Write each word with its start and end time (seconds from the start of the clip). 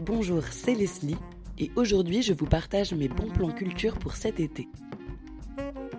Bonjour, 0.00 0.42
c'est 0.50 0.74
Leslie 0.74 1.16
et 1.58 1.70
aujourd'hui 1.76 2.22
je 2.22 2.32
vous 2.32 2.46
partage 2.46 2.92
mes 2.92 3.08
bons 3.08 3.30
plans 3.30 3.50
culture 3.50 3.98
pour 3.98 4.14
cet 4.14 4.38
été. 4.38 4.68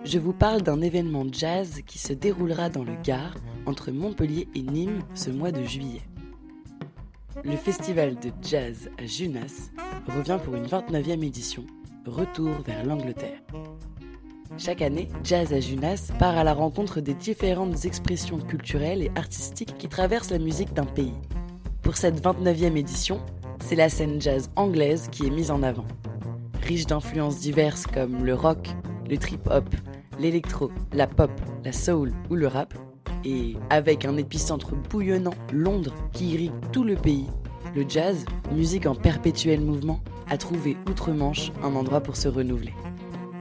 Je 0.04 0.18
vous 0.18 0.32
parle 0.32 0.62
d'un 0.62 0.80
événement 0.80 1.26
jazz 1.30 1.80
qui 1.86 1.98
se 1.98 2.12
déroulera 2.12 2.70
dans 2.70 2.84
le 2.84 2.94
Gard 3.02 3.34
entre 3.66 3.90
Montpellier 3.90 4.48
et 4.54 4.62
Nîmes 4.62 5.02
ce 5.14 5.30
mois 5.30 5.52
de 5.52 5.62
juillet. 5.64 6.02
Le 7.44 7.56
festival 7.56 8.14
de 8.16 8.30
jazz 8.42 8.90
à 8.98 9.06
Junas 9.06 9.70
revient 10.08 10.38
pour 10.44 10.54
une 10.54 10.66
29e 10.66 11.24
édition, 11.24 11.64
retour 12.06 12.50
vers 12.66 12.84
l'Angleterre. 12.84 13.40
Chaque 14.58 14.80
année, 14.80 15.08
Jazz 15.22 15.52
à 15.52 15.60
Junas 15.60 16.12
part 16.18 16.38
à 16.38 16.44
la 16.44 16.54
rencontre 16.54 17.00
des 17.00 17.14
différentes 17.14 17.84
expressions 17.84 18.38
culturelles 18.38 19.02
et 19.02 19.10
artistiques 19.16 19.76
qui 19.76 19.88
traversent 19.88 20.30
la 20.30 20.38
musique 20.38 20.72
d'un 20.72 20.86
pays. 20.86 21.14
Pour 21.82 21.96
cette 21.96 22.22
29e 22.22 22.76
édition, 22.76 23.20
c'est 23.60 23.76
la 23.76 23.88
scène 23.88 24.20
jazz 24.20 24.50
anglaise 24.56 25.08
qui 25.10 25.26
est 25.26 25.30
mise 25.30 25.50
en 25.50 25.62
avant. 25.62 25.86
Riche 26.62 26.86
d'influences 26.86 27.40
diverses 27.40 27.86
comme 27.86 28.24
le 28.24 28.34
rock, 28.34 28.68
le 29.10 29.18
trip-hop, 29.18 29.68
l'électro, 30.18 30.70
la 30.92 31.06
pop, 31.06 31.30
la 31.64 31.72
soul 31.72 32.12
ou 32.30 32.34
le 32.34 32.46
rap, 32.46 32.74
et 33.24 33.56
avec 33.70 34.04
un 34.04 34.16
épicentre 34.16 34.74
bouillonnant, 34.90 35.34
Londres, 35.52 35.94
qui 36.12 36.32
irrigue 36.32 36.52
tout 36.72 36.84
le 36.84 36.96
pays, 36.96 37.26
le 37.74 37.84
jazz, 37.88 38.24
musique 38.52 38.86
en 38.86 38.94
perpétuel 38.94 39.60
mouvement, 39.60 40.00
a 40.28 40.36
trouvé 40.38 40.76
outre-Manche 40.88 41.52
un 41.62 41.74
endroit 41.74 42.00
pour 42.00 42.16
se 42.16 42.28
renouveler. 42.28 42.72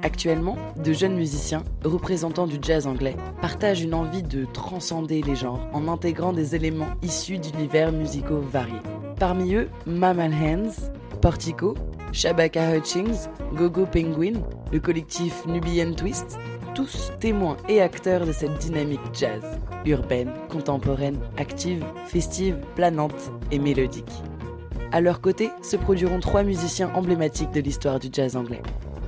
Actuellement, 0.03 0.57
de 0.83 0.93
jeunes 0.93 1.15
musiciens, 1.15 1.63
représentants 1.83 2.45
du 2.45 2.57
jazz 2.61 2.85
anglais, 2.85 3.15
partagent 3.41 3.81
une 3.81 3.95
envie 3.95 4.21
de 4.21 4.45
transcender 4.45 5.21
les 5.21 5.35
genres 5.35 5.67
en 5.73 5.87
intégrant 5.87 6.31
des 6.31 6.53
éléments 6.53 6.89
issus 7.01 7.39
d'univers 7.39 7.91
musicaux 7.91 8.41
variés. 8.41 8.75
Parmi 9.19 9.55
eux, 9.55 9.69
Mammal 9.87 10.33
Hands, 10.33 10.91
Portico, 11.21 11.73
Shabaka 12.11 12.77
Hutchings, 12.77 13.27
Gogo 13.55 13.85
Penguin, 13.85 14.41
le 14.71 14.79
collectif 14.79 15.45
Nubian 15.47 15.93
Twist, 15.93 16.37
tous 16.75 17.13
témoins 17.21 17.55
et 17.69 17.81
acteurs 17.81 18.25
de 18.25 18.33
cette 18.33 18.57
dynamique 18.59 18.99
jazz, 19.13 19.41
urbaine, 19.85 20.31
contemporaine, 20.49 21.17
active, 21.37 21.83
festive, 22.05 22.57
planante 22.75 23.31
et 23.51 23.59
mélodique. 23.59 24.11
À 24.91 24.99
leur 24.99 25.21
côté 25.21 25.49
se 25.63 25.77
produiront 25.77 26.19
trois 26.19 26.43
musiciens 26.43 26.91
emblématiques 26.93 27.51
de 27.51 27.61
l'histoire 27.61 27.99
du 27.99 28.09
jazz 28.11 28.35
anglais. 28.35 28.61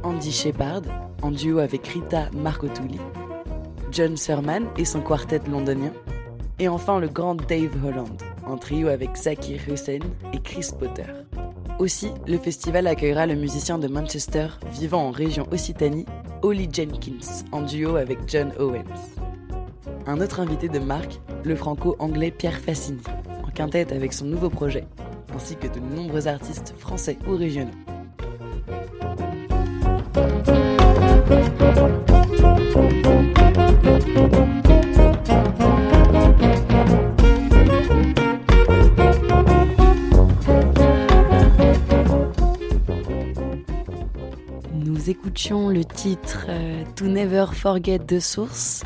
Andy 0.04 0.32
Shepard, 0.32 0.82
en 1.22 1.32
duo 1.32 1.60
avec 1.60 1.86
Rita 1.88 2.30
Marcotuli, 2.34 3.00
John 3.92 4.16
Serman 4.16 4.68
et 4.78 4.86
son 4.86 5.02
quartet 5.02 5.42
londonien, 5.50 5.92
et 6.60 6.70
enfin 6.70 7.00
le 7.00 7.10
grand 7.10 7.36
Dave 7.36 7.86
Holland, 7.86 8.22
en 8.46 8.58
trio 8.58 8.88
avec 8.88 9.16
Zakir 9.18 9.60
Hussain 9.68 10.00
et 10.34 10.40
Chris 10.40 10.70
Potter. 10.80 11.04
Aussi, 11.80 12.12
le 12.28 12.38
festival 12.38 12.88
accueillera 12.88 13.28
le 13.28 13.36
musicien 13.36 13.78
de 13.78 13.88
Manchester 13.88 14.48
vivant 14.72 15.08
en 15.08 15.12
région 15.12 15.46
Occitanie, 15.52 16.06
Holly 16.42 16.70
Jenkins, 16.72 17.44
en 17.52 17.62
duo 17.62 17.96
avec 17.96 18.20
John 18.28 18.52
Owens. 18.60 18.84
Un 20.06 20.22
autre 20.22 20.40
invité 20.40 20.70
de 20.70 20.80
marque, 20.80 21.20
le 21.44 21.56
franco-anglais 21.56 22.32
Pierre 22.32 22.60
Fassini, 22.60 23.02
en 23.46 23.50
quintette 23.50 23.92
avec 23.92 24.14
son 24.14 24.26
nouveau 24.26 24.50
projet, 24.50 24.86
ainsi 25.34 25.56
que 25.56 25.68
de 25.68 25.80
nombreux 25.80 26.28
artistes 26.28 26.74
français 26.78 27.18
ou 27.28 27.36
régionaux. 27.36 27.72
Le 45.40 45.86
titre 45.86 46.48
euh, 46.50 46.84
To 46.96 47.06
Never 47.06 47.46
Forget 47.54 48.00
the 48.00 48.20
Source 48.20 48.82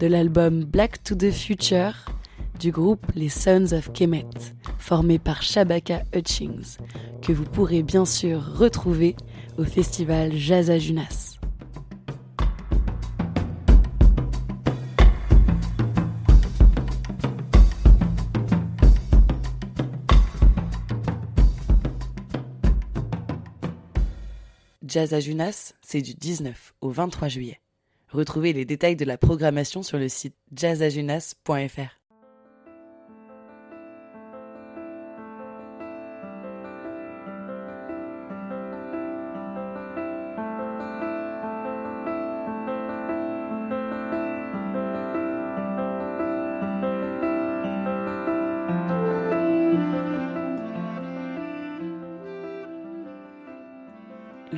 de 0.00 0.08
l'album 0.08 0.64
Black 0.64 1.00
to 1.04 1.14
the 1.14 1.30
Future 1.30 1.94
du 2.58 2.72
groupe 2.72 3.06
Les 3.14 3.28
Sons 3.28 3.72
of 3.72 3.92
Kemet, 3.92 4.26
formé 4.78 5.20
par 5.20 5.42
Shabaka 5.42 6.02
Hutchings, 6.12 6.78
que 7.22 7.32
vous 7.32 7.44
pourrez 7.44 7.84
bien 7.84 8.04
sûr 8.04 8.44
retrouver 8.58 9.14
au 9.58 9.64
festival 9.64 10.32
Jazz 10.34 10.76
Junas. 10.78 11.31
Jazz 24.92 25.14
à 25.14 25.20
Junas, 25.20 25.72
c'est 25.80 26.02
du 26.02 26.12
19 26.12 26.74
au 26.82 26.90
23 26.90 27.28
juillet. 27.28 27.62
Retrouvez 28.10 28.52
les 28.52 28.66
détails 28.66 28.94
de 28.94 29.06
la 29.06 29.16
programmation 29.16 29.82
sur 29.82 29.96
le 29.96 30.10
site 30.10 30.36
jazzajunas.fr. 30.54 32.01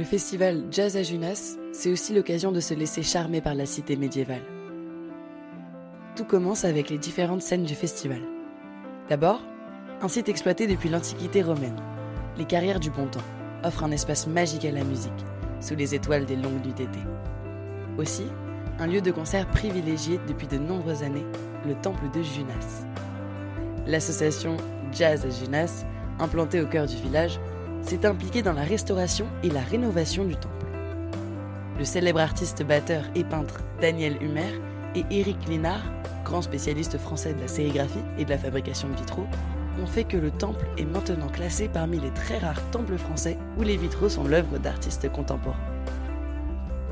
Le 0.05 0.09
festival 0.11 0.65
Jazz 0.71 0.99
à 0.99 1.03
Junas, 1.03 1.57
c'est 1.73 1.91
aussi 1.91 2.13
l'occasion 2.13 2.53
de 2.53 2.61
se 2.61 2.75
laisser 2.75 3.03
charmer 3.03 3.41
par 3.41 3.55
la 3.55 3.65
cité 3.65 3.97
médiévale. 3.97 4.43
Tout 6.15 6.27
commence 6.27 6.67
avec 6.67 6.91
les 6.91 6.99
différentes 6.99 7.41
scènes 7.41 7.65
du 7.65 7.75
festival. 7.75 8.21
D'abord, 9.09 9.41
un 10.03 10.09
site 10.09 10.29
exploité 10.29 10.67
depuis 10.67 10.91
l'Antiquité 10.91 11.41
romaine. 11.41 11.81
Les 12.37 12.45
carrières 12.45 12.81
du 12.81 12.91
bon 12.91 13.07
temps 13.07 13.25
offrent 13.65 13.85
un 13.85 13.93
espace 13.93 14.27
magique 14.27 14.67
à 14.67 14.73
la 14.73 14.85
musique, 14.85 15.25
sous 15.59 15.75
les 15.75 15.95
étoiles 15.95 16.27
des 16.27 16.37
longues 16.37 16.63
nuits 16.63 16.75
d'été. 16.75 16.99
Aussi, 17.97 18.27
un 18.79 18.87
lieu 18.87 19.01
de 19.01 19.11
concert 19.11 19.49
privilégié 19.49 20.21
depuis 20.29 20.49
de 20.49 20.59
nombreuses 20.59 21.03
années, 21.03 21.25
le 21.67 21.77
temple 21.77 22.11
de 22.13 22.21
Junas. 22.21 22.85
L'association 23.87 24.59
Jazz 24.93 25.25
à 25.25 25.31
Junas, 25.31 25.87
implantée 26.19 26.61
au 26.61 26.67
cœur 26.67 26.85
du 26.85 26.97
village, 26.97 27.41
s'est 27.85 28.07
impliqué 28.07 28.43
dans 28.43 28.53
la 28.53 28.63
restauration 28.63 29.27
et 29.43 29.51
la 29.51 29.61
rénovation 29.61 30.25
du 30.25 30.35
temple. 30.35 30.67
Le 31.79 31.85
célèbre 31.85 32.21
artiste 32.21 32.63
batteur 32.63 33.05
et 33.15 33.25
peintre 33.25 33.61
Daniel 33.81 34.17
Humer 34.23 34.61
et 34.95 35.05
Éric 35.11 35.49
Linard, 35.49 35.83
grand 36.25 36.43
spécialiste 36.43 36.99
français 36.99 37.35
de 37.35 37.41
la 37.41 37.49
sérigraphie 37.49 37.99
et 38.19 38.25
de 38.25 38.31
la 38.31 38.39
fabrication 38.39 38.89
de 38.89 38.97
vitraux, 38.97 39.27
ont 39.83 39.87
fait 39.87 40.05
que 40.05 40.17
le 40.17 40.31
temple 40.31 40.67
est 40.79 40.85
maintenant 40.85 41.29
classé 41.29 41.69
parmi 41.69 41.99
les 41.99 42.13
très 42.13 42.39
rares 42.39 42.71
temples 42.71 42.97
français 42.97 43.37
où 43.59 43.63
les 43.63 43.77
vitraux 43.77 44.09
sont 44.09 44.25
l'œuvre 44.25 44.59
d'artistes 44.59 45.11
contemporains. 45.11 45.59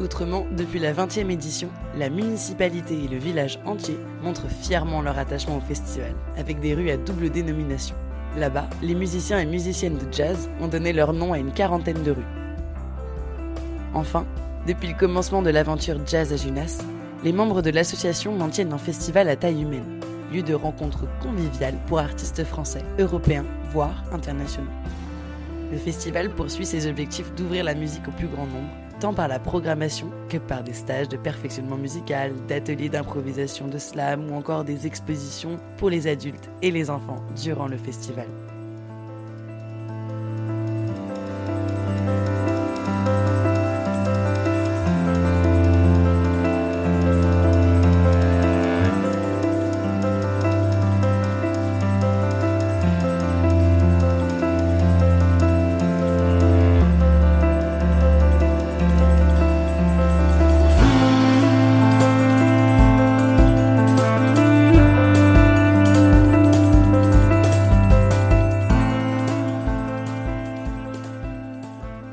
Autrement, 0.01 0.47
depuis 0.57 0.81
la 0.81 0.93
20e 0.93 1.31
édition, 1.31 1.69
la 1.97 2.11
municipalité 2.11 3.05
et 3.05 3.09
le 3.09 3.19
village 3.19 3.61
entier 3.65 3.97
montrent 4.23 4.49
fièrement 4.49 5.01
leur 5.01 5.19
attachement 5.19 5.59
au 5.59 5.61
festival, 5.61 6.13
avec 6.37 6.59
des 6.61 6.75
rues 6.75 6.91
à 6.91 6.97
double 6.97 7.31
dénomination. 7.31 7.95
Là-bas, 8.37 8.69
les 8.81 8.95
musiciens 8.95 9.39
et 9.39 9.45
musiciennes 9.45 9.99
de 9.99 10.11
jazz 10.11 10.49
ont 10.61 10.69
donné 10.69 10.93
leur 10.93 11.13
nom 11.13 11.35
à 11.35 11.39
une 11.39 11.53
quarantaine 11.53 12.03
de 12.03 12.13
rues. 12.13 12.23
Enfin, 13.95 14.25
depuis 14.67 14.89
le 14.89 14.95
commencement 14.95 15.43
de 15.43 15.51
l'aventure 15.51 15.99
Jazz 16.07 16.33
à 16.33 16.37
Junas, 16.37 16.83
les 17.25 17.33
membres 17.33 17.61
de 17.61 17.71
l'association 17.71 18.35
maintiennent 18.35 18.73
un 18.73 18.79
festival 18.79 19.29
à 19.29 19.37
taille 19.37 19.61
humaine, 19.61 20.01
lieu 20.33 20.43
de 20.43 20.55
rencontre 20.55 21.05
conviviale 21.21 21.75
pour 21.87 21.99
artistes 21.99 22.45
français, 22.45 22.83
européens, 22.99 23.45
voire 23.71 24.03
internationaux. 24.13 24.71
Le 25.71 25.77
festival 25.77 26.31
poursuit 26.31 26.65
ses 26.65 26.87
objectifs 26.87 27.35
d'ouvrir 27.35 27.65
la 27.65 27.75
musique 27.75 28.09
au 28.09 28.13
plus 28.13 28.29
grand 28.29 28.47
nombre, 28.47 28.71
tant 29.03 29.13
par 29.13 29.27
la 29.27 29.41
programmation 29.41 30.13
que 30.29 30.39
par 30.39 30.63
des 30.63 30.75
stages 30.75 31.09
de 31.09 31.17
perfectionnement 31.17 31.77
musical, 31.77 32.33
d'ateliers 32.47 32.89
d'improvisation 32.89 33.67
de 33.67 33.77
slam 33.77 34.31
ou 34.31 34.35
encore 34.37 34.63
des 34.63 34.87
expositions 34.87 35.59
pour 35.77 35.91
les 35.91 36.07
adultes 36.07 36.49
et 36.63 36.71
les 36.71 36.89
enfants 36.89 37.21
durant 37.35 37.67
le 37.67 37.77
festival. 37.77 38.29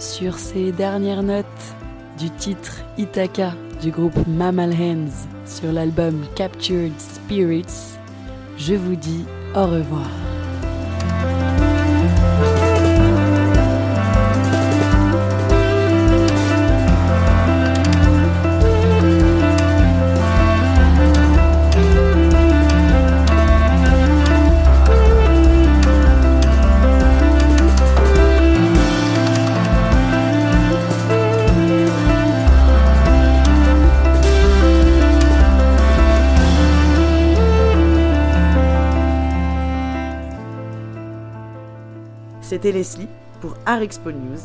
Sur 0.00 0.38
ces 0.38 0.72
dernières 0.72 1.22
notes 1.22 1.44
du 2.18 2.30
titre 2.30 2.82
Itaka 2.96 3.52
du 3.82 3.90
groupe 3.90 4.26
Mammal 4.26 4.72
Hands 4.72 5.28
sur 5.44 5.72
l'album 5.72 6.24
Captured 6.34 6.98
Spirits, 6.98 7.98
je 8.56 8.74
vous 8.74 8.96
dis 8.96 9.26
au 9.54 9.66
revoir. 9.66 10.29
C'était 42.62 42.76
Leslie 42.76 43.08
pour 43.40 43.54
Art 43.64 43.80
Expo 43.80 44.12
News. 44.12 44.36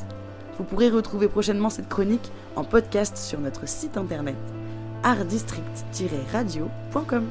Vous 0.57 0.63
pourrez 0.63 0.89
retrouver 0.89 1.27
prochainement 1.27 1.69
cette 1.69 1.89
chronique 1.89 2.31
en 2.55 2.63
podcast 2.63 3.17
sur 3.17 3.41
notre 3.41 3.67
site 3.67 3.97
internet 3.97 4.37
artdistrict-radio.com. 5.03 7.25